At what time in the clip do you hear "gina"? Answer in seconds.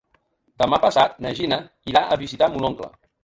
1.41-1.59